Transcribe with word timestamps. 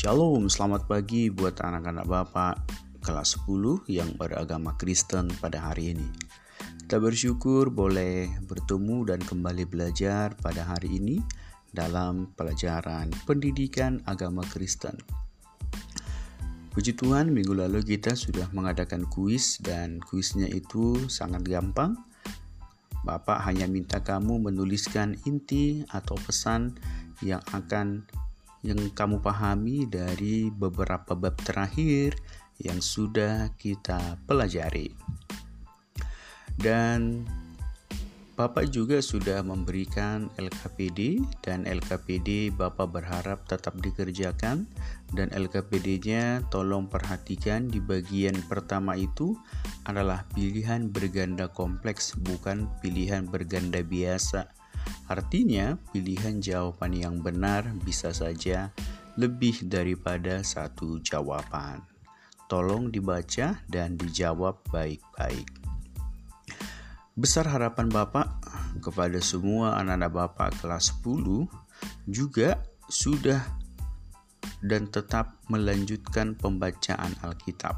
Shalom, 0.00 0.48
selamat 0.48 0.88
pagi 0.88 1.28
buat 1.28 1.60
anak-anak 1.60 2.08
Bapak 2.08 2.54
kelas 3.04 3.36
10 3.44 3.84
yang 3.84 4.08
beragama 4.16 4.72
Kristen 4.80 5.28
pada 5.44 5.60
hari 5.60 5.92
ini. 5.92 6.08
Kita 6.88 6.96
bersyukur 6.96 7.68
boleh 7.68 8.32
bertemu 8.48 9.12
dan 9.12 9.20
kembali 9.20 9.68
belajar 9.68 10.32
pada 10.40 10.64
hari 10.64 10.96
ini 10.96 11.20
dalam 11.68 12.32
pelajaran 12.32 13.12
pendidikan 13.28 14.00
agama 14.08 14.40
Kristen. 14.48 14.96
Puji 16.72 16.96
Tuhan, 16.96 17.28
minggu 17.36 17.52
lalu 17.52 17.84
kita 17.84 18.16
sudah 18.16 18.48
mengadakan 18.56 19.04
kuis 19.04 19.60
dan 19.60 20.00
kuisnya 20.00 20.48
itu 20.48 20.96
sangat 21.12 21.44
gampang. 21.44 21.92
Bapak 23.04 23.44
hanya 23.44 23.68
minta 23.68 24.00
kamu 24.00 24.48
menuliskan 24.48 25.20
inti 25.28 25.84
atau 25.92 26.16
pesan 26.16 26.80
yang 27.20 27.44
akan 27.52 28.08
yang 28.60 28.92
kamu 28.92 29.24
pahami 29.24 29.88
dari 29.88 30.52
beberapa 30.52 31.16
bab 31.16 31.36
terakhir 31.40 32.16
yang 32.60 32.80
sudah 32.84 33.52
kita 33.56 34.20
pelajari. 34.28 34.92
Dan 36.60 37.24
Bapak 38.40 38.72
juga 38.72 39.04
sudah 39.04 39.44
memberikan 39.44 40.32
LKPD 40.40 41.20
dan 41.44 41.68
LKPD 41.68 42.48
Bapak 42.56 42.88
berharap 42.88 43.44
tetap 43.44 43.76
dikerjakan 43.84 44.64
dan 45.12 45.28
LKPD-nya 45.28 46.48
tolong 46.48 46.88
perhatikan 46.88 47.68
di 47.68 47.84
bagian 47.84 48.32
pertama 48.48 48.96
itu 48.96 49.36
adalah 49.84 50.24
pilihan 50.32 50.88
berganda 50.88 51.52
kompleks 51.52 52.16
bukan 52.16 52.64
pilihan 52.80 53.28
berganda 53.28 53.84
biasa 53.84 54.59
Artinya, 55.10 55.74
pilihan 55.90 56.38
jawaban 56.38 56.94
yang 56.94 57.18
benar 57.18 57.66
bisa 57.82 58.14
saja 58.14 58.70
lebih 59.18 59.66
daripada 59.66 60.40
satu 60.46 61.02
jawaban. 61.02 61.82
Tolong 62.46 62.90
dibaca 62.90 63.62
dan 63.66 63.94
dijawab 63.98 64.62
baik-baik. 64.70 65.46
Besar 67.14 67.46
harapan 67.50 67.90
Bapak 67.90 68.26
kepada 68.80 69.18
semua 69.18 69.76
anak-anak 69.82 70.10
Bapak 70.14 70.50
kelas 70.62 70.94
10 71.04 71.46
juga 72.06 72.62
sudah 72.88 73.42
dan 74.64 74.88
tetap 74.88 75.36
melanjutkan 75.48 76.36
pembacaan 76.38 77.12
Alkitab 77.20 77.76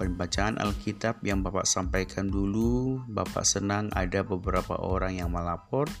pembacaan 0.00 0.56
Alkitab 0.56 1.20
yang 1.28 1.44
Bapak 1.44 1.68
sampaikan 1.68 2.32
dulu, 2.32 3.04
Bapak 3.04 3.44
senang 3.44 3.92
ada 3.92 4.24
beberapa 4.24 4.80
orang 4.80 5.20
yang 5.20 5.28
melapor, 5.28 5.92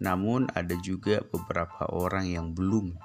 namun 0.00 0.48
ada 0.56 0.72
juga 0.80 1.20
beberapa 1.28 1.84
orang 1.92 2.32
yang 2.32 2.56
belum. 2.56 2.96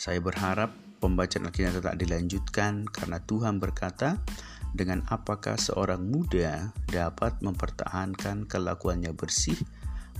Saya 0.00 0.24
berharap 0.24 0.72
pembacaan 1.04 1.44
Alkitab 1.44 1.84
tetap 1.84 1.94
dilanjutkan 2.00 2.88
karena 2.88 3.20
Tuhan 3.20 3.60
berkata, 3.60 4.16
dengan 4.72 5.04
apakah 5.12 5.60
seorang 5.60 6.08
muda 6.08 6.72
dapat 6.88 7.36
mempertahankan 7.44 8.48
kelakuannya 8.48 9.12
bersih, 9.12 9.60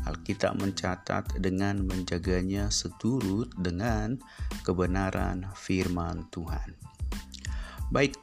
Alkitab 0.05 0.61
mencatat 0.61 1.41
dengan 1.41 1.81
menjaganya 1.81 2.69
seturut 2.69 3.48
dengan 3.56 4.20
kebenaran 4.69 5.48
firman 5.56 6.29
Tuhan. 6.29 6.77
Baik, 7.89 8.20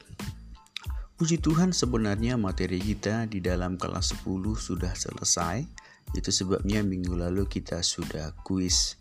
Puji 1.16 1.40
Tuhan 1.40 1.72
sebenarnya 1.72 2.36
materi 2.36 2.76
kita 2.76 3.24
di 3.32 3.40
dalam 3.40 3.80
kelas 3.80 4.20
10 4.20 4.52
sudah 4.52 4.92
selesai. 4.92 5.64
Itu 6.12 6.28
sebabnya 6.28 6.84
minggu 6.84 7.16
lalu 7.16 7.48
kita 7.48 7.80
sudah 7.80 8.36
kuis. 8.44 9.00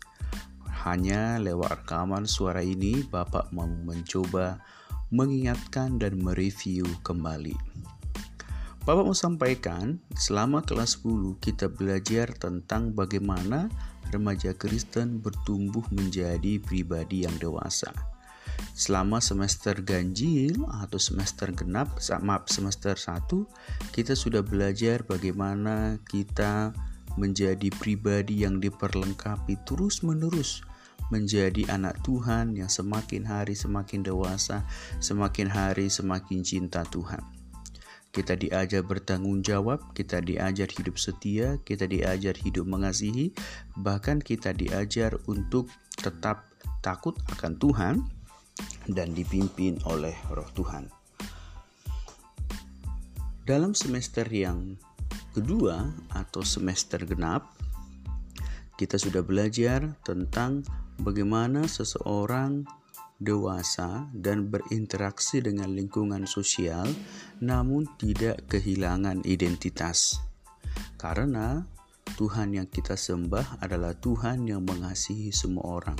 Hanya 0.87 1.43
lewat 1.43 1.83
rekaman 1.83 2.23
suara 2.23 2.63
ini 2.63 3.03
Bapak 3.03 3.51
mau 3.51 3.67
mencoba 3.67 4.63
mengingatkan 5.11 5.99
dan 5.99 6.23
mereview 6.23 6.87
kembali. 7.03 7.59
Bapak 8.87 9.03
mau 9.03 9.11
sampaikan, 9.11 9.99
selama 10.15 10.63
kelas 10.63 11.03
10 11.03 11.35
kita 11.43 11.67
belajar 11.67 12.31
tentang 12.31 12.95
bagaimana 12.95 13.67
remaja 14.15 14.55
Kristen 14.55 15.19
bertumbuh 15.19 15.83
menjadi 15.91 16.63
pribadi 16.63 17.27
yang 17.27 17.35
dewasa 17.43 18.14
selama 18.75 19.23
semester 19.23 19.79
ganjil 19.79 20.67
atau 20.83 20.99
semester 20.99 21.47
genap 21.55 21.95
maaf 22.19 22.51
semester 22.51 22.99
1 22.99 23.23
kita 23.95 24.19
sudah 24.19 24.43
belajar 24.43 25.07
bagaimana 25.07 26.03
kita 26.11 26.75
menjadi 27.15 27.71
pribadi 27.71 28.43
yang 28.43 28.59
diperlengkapi 28.59 29.63
terus-menerus 29.63 30.59
menjadi 31.07 31.71
anak 31.71 32.03
Tuhan 32.03 32.57
yang 32.57 32.67
semakin 32.67 33.23
hari 33.29 33.53
semakin 33.53 34.01
dewasa, 34.01 34.65
semakin 34.97 35.47
hari 35.53 35.87
semakin 35.87 36.41
cinta 36.41 36.81
Tuhan. 36.89 37.21
Kita 38.09 38.33
diajar 38.33 38.81
bertanggung 38.81 39.43
jawab, 39.43 39.91
kita 39.91 40.23
diajar 40.23 40.71
hidup 40.71 40.95
setia, 40.95 41.59
kita 41.67 41.83
diajar 41.85 42.33
hidup 42.33 42.63
mengasihi, 42.63 43.35
bahkan 43.75 44.23
kita 44.23 44.55
diajar 44.55 45.19
untuk 45.27 45.67
tetap 45.99 46.47
takut 46.79 47.13
akan 47.35 47.59
Tuhan 47.59 47.95
dan 48.89 49.11
dipimpin 49.17 49.81
oleh 49.89 50.13
Roh 50.29 50.49
Tuhan. 50.53 50.87
Dalam 53.45 53.77
semester 53.77 54.25
yang 54.25 54.77
kedua 55.37 55.93
atau 56.13 56.41
semester 56.41 57.05
genap, 57.05 57.53
kita 58.75 58.97
sudah 58.97 59.21
belajar 59.21 59.95
tentang 60.01 60.65
bagaimana 60.97 61.69
seseorang 61.69 62.65
dewasa 63.21 64.11
dan 64.11 64.51
berinteraksi 64.51 65.39
dengan 65.39 65.71
lingkungan 65.71 66.27
sosial, 66.27 66.89
namun 67.39 67.87
tidak 67.95 68.43
kehilangan 68.51 69.23
identitas, 69.23 70.19
karena 70.99 71.63
Tuhan 72.19 72.55
yang 72.55 72.67
kita 72.67 72.99
sembah 72.99 73.63
adalah 73.63 73.95
Tuhan 73.95 74.47
yang 74.47 74.63
mengasihi 74.67 75.31
semua 75.31 75.79
orang 75.79 75.99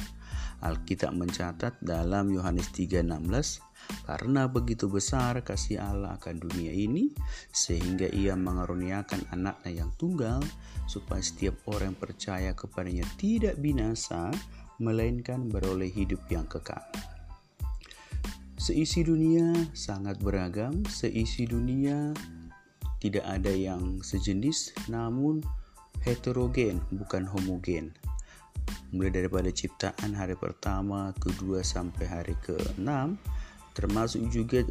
Alkitab 0.64 1.12
mencatat 1.12 1.82
dalam 1.84 2.32
Yohanes 2.32 2.72
3:16 2.72 3.60
karena 4.06 4.50
begitu 4.50 4.90
besar 4.90 5.42
kasih 5.46 5.82
Allah 5.82 6.18
akan 6.18 6.42
dunia 6.42 6.74
ini 6.74 7.14
sehingga 7.52 8.10
ia 8.10 8.34
mengaruniakan 8.34 9.30
anaknya 9.34 9.86
yang 9.86 9.92
tunggal 10.00 10.42
supaya 10.90 11.22
setiap 11.22 11.60
orang 11.70 11.94
yang 11.94 12.00
percaya 12.00 12.52
kepadanya 12.56 13.06
tidak 13.18 13.58
binasa 13.62 14.32
melainkan 14.82 15.48
beroleh 15.48 15.90
hidup 15.90 16.22
yang 16.28 16.46
kekal. 16.50 16.82
Seisi 18.56 19.06
dunia 19.06 19.54
sangat 19.78 20.18
beragam, 20.24 20.82
seisi 20.90 21.46
dunia 21.46 22.16
tidak 22.98 23.26
ada 23.30 23.54
yang 23.54 24.02
sejenis 24.02 24.74
namun 24.90 25.46
heterogen 26.02 26.82
bukan 26.90 27.30
homogen 27.30 27.94
mulai 28.96 29.12
daripada 29.12 29.52
ciptaan 29.52 30.16
hari 30.16 30.40
pertama, 30.40 31.12
kedua 31.20 31.60
sampai 31.62 32.08
hari 32.08 32.36
ke-6 32.48 32.88
termasuk 33.76 34.24
juga 34.32 34.64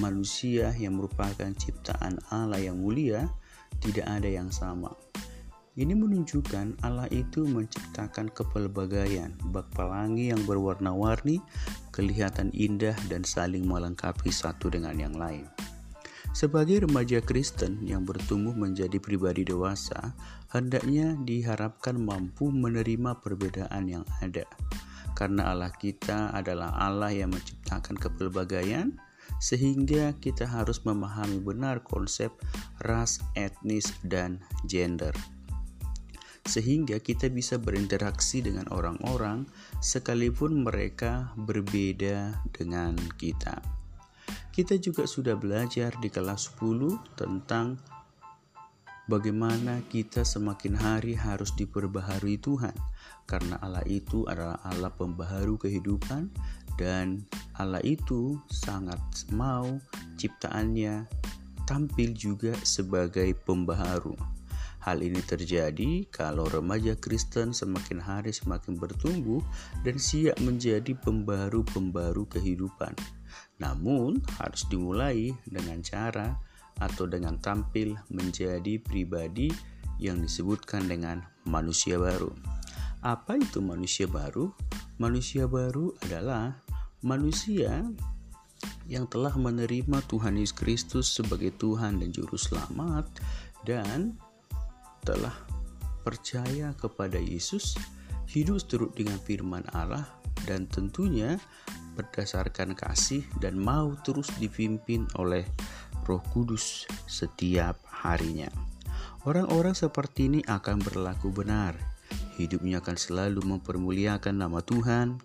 manusia 0.00 0.72
yang 0.80 0.96
merupakan 0.96 1.52
ciptaan 1.52 2.16
Allah 2.32 2.60
yang 2.64 2.80
mulia 2.80 3.28
tidak 3.84 4.08
ada 4.08 4.26
yang 4.26 4.48
sama. 4.48 4.90
Ini 5.78 5.94
menunjukkan 5.94 6.82
Allah 6.82 7.06
itu 7.14 7.46
menciptakan 7.46 8.34
kepelbagaian, 8.34 9.30
bak 9.54 9.70
pelangi 9.78 10.34
yang 10.34 10.42
berwarna-warni, 10.42 11.38
kelihatan 11.94 12.50
indah 12.50 12.98
dan 13.06 13.22
saling 13.22 13.62
melengkapi 13.62 14.26
satu 14.34 14.74
dengan 14.74 14.98
yang 14.98 15.14
lain. 15.14 15.46
Sebagai 16.38 16.86
remaja 16.86 17.18
Kristen 17.18 17.82
yang 17.82 18.06
bertumbuh 18.06 18.54
menjadi 18.54 19.02
pribadi 19.02 19.42
dewasa, 19.42 20.14
hendaknya 20.54 21.18
diharapkan 21.26 21.98
mampu 21.98 22.54
menerima 22.54 23.18
perbedaan 23.18 23.90
yang 23.90 24.06
ada. 24.22 24.46
Karena 25.18 25.50
Allah 25.50 25.74
kita 25.74 26.30
adalah 26.30 26.78
Allah 26.78 27.10
yang 27.10 27.34
menciptakan 27.34 27.98
kepelbagaian, 27.98 28.94
sehingga 29.42 30.14
kita 30.22 30.46
harus 30.46 30.86
memahami 30.86 31.42
benar 31.42 31.82
konsep 31.82 32.30
ras, 32.86 33.18
etnis, 33.34 33.90
dan 34.06 34.38
gender. 34.62 35.10
Sehingga 36.46 37.02
kita 37.02 37.34
bisa 37.34 37.58
berinteraksi 37.58 38.46
dengan 38.46 38.70
orang-orang 38.70 39.42
sekalipun 39.82 40.62
mereka 40.62 41.34
berbeda 41.34 42.46
dengan 42.54 42.94
kita. 43.18 43.77
Kita 44.58 44.74
juga 44.74 45.06
sudah 45.06 45.38
belajar 45.38 45.94
di 46.02 46.10
kelas 46.10 46.50
10 46.58 47.14
tentang 47.14 47.78
bagaimana 49.06 49.78
kita 49.86 50.26
semakin 50.26 50.74
hari 50.74 51.14
harus 51.14 51.54
diperbaharui 51.54 52.42
Tuhan 52.42 52.74
karena 53.30 53.54
Allah 53.62 53.86
itu 53.86 54.26
adalah 54.26 54.58
Allah 54.66 54.90
pembaharu 54.90 55.62
kehidupan 55.62 56.34
dan 56.74 57.22
Allah 57.54 57.78
itu 57.86 58.34
sangat 58.50 58.98
mau 59.30 59.78
ciptaannya 60.18 61.06
tampil 61.62 62.10
juga 62.18 62.58
sebagai 62.66 63.38
pembaharu. 63.46 64.18
Hal 64.82 65.06
ini 65.06 65.22
terjadi 65.22 66.02
kalau 66.10 66.50
remaja 66.50 66.98
Kristen 66.98 67.54
semakin 67.54 68.02
hari 68.02 68.34
semakin 68.34 68.74
bertumbuh 68.74 69.38
dan 69.86 70.02
siap 70.02 70.34
menjadi 70.42 70.98
pembaru-pembaru 70.98 72.26
kehidupan. 72.26 73.17
Namun, 73.58 74.22
harus 74.38 74.62
dimulai 74.70 75.34
dengan 75.46 75.82
cara 75.82 76.38
atau 76.78 77.10
dengan 77.10 77.38
tampil 77.42 77.98
menjadi 78.10 78.78
pribadi 78.78 79.50
yang 79.98 80.22
disebutkan 80.22 80.86
dengan 80.86 81.26
manusia 81.42 81.98
baru. 81.98 82.30
Apa 83.02 83.38
itu 83.38 83.58
manusia 83.58 84.06
baru? 84.06 84.50
Manusia 84.98 85.46
baru 85.46 85.94
adalah 86.06 86.58
manusia 87.02 87.82
yang 88.90 89.06
telah 89.06 89.34
menerima 89.38 90.02
Tuhan 90.10 90.38
Yesus 90.38 90.56
Kristus 90.56 91.06
sebagai 91.10 91.54
Tuhan 91.54 92.02
dan 92.02 92.10
Juru 92.10 92.34
Selamat 92.34 93.06
dan 93.62 94.18
telah 95.06 95.34
percaya 96.02 96.72
kepada 96.74 97.20
Yesus, 97.20 97.76
hidup 98.26 98.58
seturut 98.58 98.96
dengan 98.96 99.20
firman 99.22 99.62
Allah, 99.76 100.08
dan 100.48 100.66
tentunya 100.66 101.36
berdasarkan 101.98 102.78
kasih 102.78 103.26
dan 103.42 103.58
mau 103.58 103.98
terus 104.06 104.30
dipimpin 104.38 105.10
oleh 105.18 105.42
Roh 106.06 106.22
Kudus 106.30 106.86
setiap 107.10 107.82
harinya. 107.90 108.48
Orang-orang 109.26 109.74
seperti 109.74 110.30
ini 110.30 110.40
akan 110.46 110.78
berlaku 110.78 111.34
benar. 111.34 111.74
Hidupnya 112.38 112.78
akan 112.78 112.94
selalu 112.94 113.42
mempermuliakan 113.42 114.38
nama 114.38 114.62
Tuhan, 114.62 115.18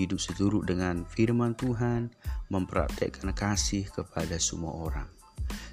hidup 0.00 0.18
seturut 0.18 0.64
dengan 0.64 1.04
firman 1.04 1.52
Tuhan, 1.54 2.10
mempraktekkan 2.48 3.36
kasih 3.36 3.84
kepada 3.92 4.40
semua 4.40 4.72
orang. 4.72 5.23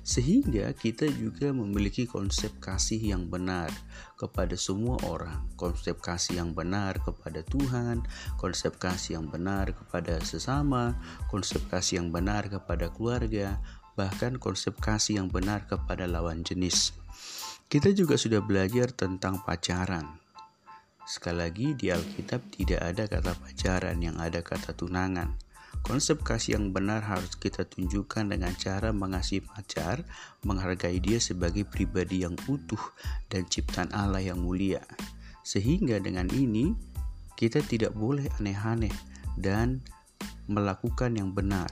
Sehingga 0.01 0.73
kita 0.73 1.05
juga 1.13 1.53
memiliki 1.53 2.09
konsep 2.09 2.49
kasih 2.57 2.97
yang 2.97 3.29
benar 3.29 3.69
kepada 4.17 4.57
semua 4.57 4.97
orang, 5.05 5.45
konsep 5.53 6.01
kasih 6.01 6.41
yang 6.41 6.57
benar 6.57 6.97
kepada 7.05 7.45
Tuhan, 7.45 8.01
konsep 8.41 8.81
kasih 8.81 9.21
yang 9.21 9.29
benar 9.29 9.77
kepada 9.77 10.17
sesama, 10.25 10.97
konsep 11.29 11.61
kasih 11.69 12.01
yang 12.01 12.09
benar 12.09 12.49
kepada 12.49 12.89
keluarga, 12.89 13.61
bahkan 13.93 14.41
konsep 14.41 14.73
kasih 14.81 15.21
yang 15.21 15.29
benar 15.29 15.69
kepada 15.69 16.09
lawan 16.09 16.41
jenis. 16.41 16.97
Kita 17.69 17.93
juga 17.93 18.17
sudah 18.17 18.41
belajar 18.41 18.89
tentang 18.89 19.45
pacaran. 19.45 20.17
Sekali 21.05 21.37
lagi 21.45 21.67
di 21.77 21.93
Alkitab 21.93 22.41
tidak 22.51 22.81
ada 22.81 23.03
kata 23.05 23.33
pacaran 23.37 23.97
yang 24.01 24.17
ada 24.17 24.41
kata 24.41 24.73
tunangan. 24.73 25.50
Konsep 25.81 26.21
kasih 26.21 26.59
yang 26.59 26.75
benar 26.75 27.01
harus 27.01 27.33
kita 27.39 27.63
tunjukkan 27.65 28.29
dengan 28.29 28.53
cara 28.59 28.91
mengasihi 28.91 29.41
pacar, 29.41 30.03
menghargai 30.45 30.99
dia 30.99 31.17
sebagai 31.17 31.63
pribadi 31.63 32.27
yang 32.27 32.35
utuh 32.45 32.79
dan 33.31 33.47
ciptaan 33.47 33.89
Allah 33.95 34.21
yang 34.21 34.43
mulia. 34.43 34.83
Sehingga 35.41 35.97
dengan 35.97 36.29
ini 36.29 36.75
kita 37.39 37.65
tidak 37.65 37.97
boleh 37.97 38.29
aneh-aneh 38.37 38.93
dan 39.41 39.81
melakukan 40.45 41.17
yang 41.17 41.33
benar. 41.33 41.71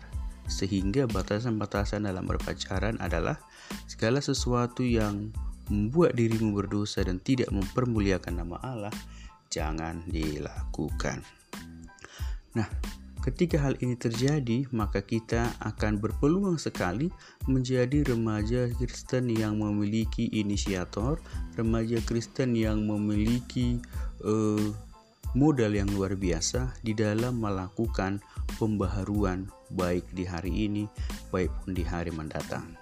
Sehingga 0.50 1.06
batasan-batasan 1.06 2.10
dalam 2.10 2.26
berpacaran 2.26 2.98
adalah 2.98 3.38
segala 3.86 4.18
sesuatu 4.18 4.82
yang 4.82 5.30
membuat 5.70 6.18
dirimu 6.18 6.58
berdosa 6.58 7.06
dan 7.06 7.22
tidak 7.22 7.54
mempermuliakan 7.54 8.42
nama 8.42 8.58
Allah, 8.66 8.96
jangan 9.54 10.02
dilakukan. 10.10 11.22
Nah, 12.58 12.66
Ketika 13.20 13.60
hal 13.60 13.76
ini 13.84 14.00
terjadi, 14.00 14.64
maka 14.72 15.04
kita 15.04 15.52
akan 15.60 16.00
berpeluang 16.00 16.56
sekali 16.56 17.12
menjadi 17.52 18.08
remaja 18.08 18.72
Kristen 18.80 19.28
yang 19.28 19.60
memiliki 19.60 20.32
inisiator, 20.32 21.20
remaja 21.60 22.00
Kristen 22.08 22.56
yang 22.56 22.88
memiliki 22.88 23.84
uh, 24.24 24.72
modal 25.36 25.76
yang 25.76 25.92
luar 25.92 26.16
biasa 26.16 26.72
di 26.80 26.96
dalam 26.96 27.44
melakukan 27.44 28.24
pembaharuan 28.56 29.52
baik 29.76 30.08
di 30.16 30.24
hari 30.24 30.72
ini, 30.72 30.88
baik 31.28 31.52
pun 31.60 31.76
di 31.76 31.84
hari 31.84 32.16
mendatang. 32.16 32.79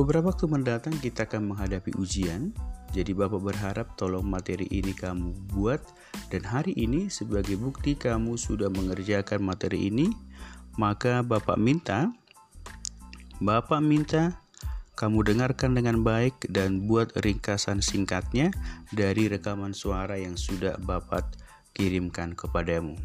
Beberapa 0.00 0.32
waktu 0.32 0.48
mendatang 0.48 0.96
kita 0.96 1.28
akan 1.28 1.52
menghadapi 1.52 1.92
ujian, 2.00 2.56
jadi 2.96 3.12
Bapak 3.12 3.36
berharap 3.36 4.00
tolong 4.00 4.24
materi 4.24 4.64
ini 4.72 4.96
kamu 4.96 5.52
buat 5.52 5.84
dan 6.32 6.40
hari 6.40 6.72
ini 6.72 7.12
sebagai 7.12 7.60
bukti 7.60 8.00
kamu 8.00 8.40
sudah 8.40 8.72
mengerjakan 8.72 9.44
materi 9.44 9.92
ini, 9.92 10.08
maka 10.80 11.20
Bapak 11.20 11.60
minta 11.60 12.16
Bapak 13.44 13.84
minta 13.84 14.40
kamu 14.96 15.20
dengarkan 15.36 15.76
dengan 15.76 16.00
baik 16.00 16.48
dan 16.48 16.88
buat 16.88 17.12
ringkasan 17.20 17.84
singkatnya 17.84 18.56
dari 18.96 19.28
rekaman 19.28 19.76
suara 19.76 20.16
yang 20.16 20.40
sudah 20.40 20.80
Bapak 20.80 21.28
kirimkan 21.76 22.32
kepadamu. 22.32 22.96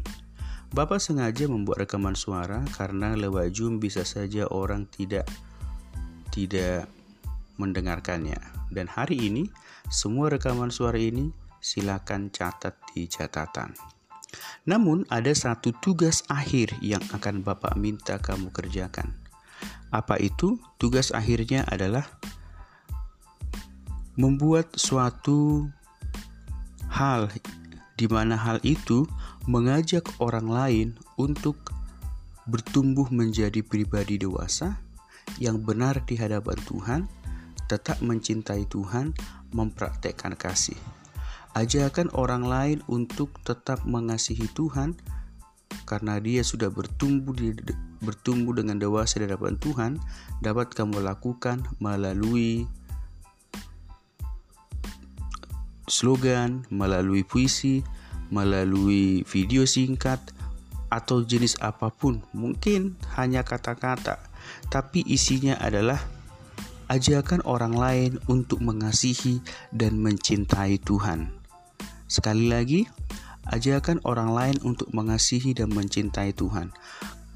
Bapak 0.72 1.04
sengaja 1.04 1.44
membuat 1.44 1.84
rekaman 1.84 2.16
suara 2.16 2.64
karena 2.72 3.12
lewat 3.12 3.52
Zoom 3.52 3.84
bisa 3.84 4.00
saja 4.08 4.48
orang 4.48 4.88
tidak 4.88 5.28
tidak 6.36 6.84
mendengarkannya. 7.56 8.36
Dan 8.68 8.92
hari 8.92 9.16
ini 9.16 9.48
semua 9.88 10.28
rekaman 10.28 10.68
suara 10.68 11.00
ini 11.00 11.32
silakan 11.64 12.28
catat 12.28 12.76
di 12.92 13.08
catatan. 13.08 13.72
Namun 14.68 15.08
ada 15.08 15.32
satu 15.32 15.72
tugas 15.80 16.20
akhir 16.28 16.76
yang 16.84 17.00
akan 17.16 17.40
Bapak 17.40 17.80
minta 17.80 18.20
kamu 18.20 18.52
kerjakan. 18.52 19.16
Apa 19.88 20.20
itu? 20.20 20.60
Tugas 20.76 21.08
akhirnya 21.16 21.64
adalah 21.64 22.04
membuat 24.20 24.76
suatu 24.76 25.70
hal 26.92 27.32
di 27.96 28.04
mana 28.12 28.36
hal 28.36 28.60
itu 28.60 29.08
mengajak 29.48 30.04
orang 30.20 30.48
lain 30.50 30.88
untuk 31.16 31.56
bertumbuh 32.44 33.08
menjadi 33.08 33.64
pribadi 33.64 34.20
dewasa 34.20 34.85
yang 35.42 35.60
benar 35.62 36.04
di 36.04 36.16
hadapan 36.16 36.58
Tuhan, 36.64 37.00
tetap 37.66 37.98
mencintai 38.00 38.64
Tuhan, 38.70 39.12
mempraktekkan 39.52 40.38
kasih. 40.38 40.78
Ajarkan 41.56 42.12
orang 42.12 42.44
lain 42.44 42.78
untuk 42.86 43.32
tetap 43.42 43.82
mengasihi 43.88 44.44
Tuhan 44.52 44.92
karena 45.88 46.20
dia 46.20 46.44
sudah 46.44 46.68
bertumbuh 46.68 47.32
di, 47.32 47.56
bertumbuh 48.04 48.52
dengan 48.52 48.76
dewasa 48.76 49.18
di 49.18 49.24
hadapan 49.24 49.56
Tuhan 49.56 49.92
dapat 50.44 50.76
kamu 50.76 51.00
lakukan 51.00 51.64
melalui 51.80 52.68
slogan, 55.88 56.66
melalui 56.68 57.22
puisi, 57.22 57.86
melalui 58.28 59.22
video 59.24 59.64
singkat 59.64 60.18
atau 60.90 61.22
jenis 61.22 61.58
apa 61.62 61.90
pun. 61.90 62.22
Mungkin 62.34 62.98
hanya 63.18 63.42
kata-kata, 63.46 64.22
tapi 64.68 65.02
isinya 65.06 65.58
adalah 65.58 65.98
ajarkan 66.86 67.42
orang 67.42 67.74
lain 67.74 68.12
untuk 68.30 68.62
mengasihi 68.62 69.42
dan 69.74 69.98
mencintai 69.98 70.78
Tuhan. 70.82 71.34
Sekali 72.06 72.46
lagi, 72.46 72.86
ajarkan 73.50 74.02
orang 74.06 74.30
lain 74.30 74.56
untuk 74.62 74.90
mengasihi 74.94 75.54
dan 75.54 75.74
mencintai 75.74 76.30
Tuhan. 76.30 76.70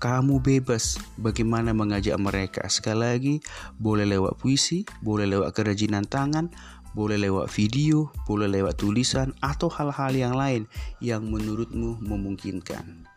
Kamu 0.00 0.40
bebas 0.40 0.96
bagaimana 1.20 1.76
mengajak 1.76 2.16
mereka. 2.16 2.64
Sekali 2.72 3.00
lagi, 3.04 3.34
boleh 3.76 4.08
lewat 4.08 4.40
puisi, 4.40 4.86
boleh 5.04 5.28
lewat 5.28 5.52
kerajinan 5.52 6.08
tangan, 6.08 6.48
boleh 6.96 7.20
lewat 7.20 7.52
video, 7.52 8.08
boleh 8.24 8.48
lewat 8.48 8.80
tulisan, 8.80 9.36
atau 9.44 9.68
hal-hal 9.68 10.14
yang 10.14 10.32
lain 10.32 10.64
yang 11.04 11.26
menurutmu 11.26 12.00
memungkinkan. 12.00 13.09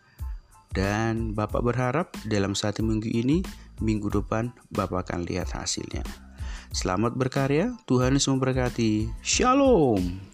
Dan 0.74 1.38
Bapak 1.38 1.62
berharap 1.62 2.18
dalam 2.26 2.58
satu 2.58 2.82
minggu 2.82 3.06
ini, 3.06 3.46
minggu 3.78 4.10
depan 4.10 4.50
Bapak 4.74 5.08
akan 5.10 5.30
lihat 5.30 5.54
hasilnya. 5.54 6.02
Selamat 6.74 7.14
berkarya, 7.14 7.78
Tuhan 7.86 8.18
Yesus 8.18 8.34
memberkati. 8.34 9.06
Shalom. 9.22 10.33